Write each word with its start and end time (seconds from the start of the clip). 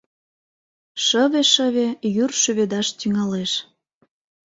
Шыве-шыве 1.05 1.87
йӱр 2.15 2.31
шӱведаш 2.41 2.87
тӱҥалеш. 2.99 3.51